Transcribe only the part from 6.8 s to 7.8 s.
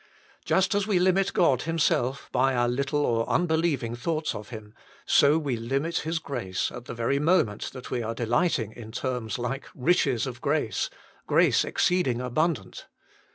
the very moment